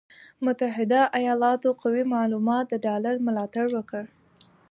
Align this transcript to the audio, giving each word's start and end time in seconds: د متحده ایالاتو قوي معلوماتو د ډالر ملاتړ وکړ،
د 0.03 0.03
متحده 0.45 1.01
ایالاتو 1.19 1.69
قوي 1.81 2.03
معلوماتو 2.13 2.71
د 2.71 2.73
ډالر 2.85 3.15
ملاتړ 3.27 3.65
وکړ، 3.77 4.03